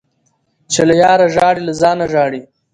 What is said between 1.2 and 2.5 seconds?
ژاړي له ځانه ژاړي.